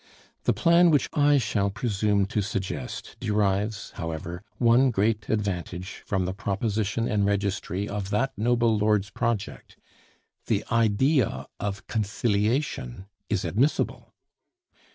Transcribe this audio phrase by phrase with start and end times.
[0.45, 6.33] The plan which I shall presume to suggest derives, however, one great advantage from the
[6.33, 9.77] proposition and registry of that noble lord's project.
[10.47, 14.11] The idea of conciliation is admissible.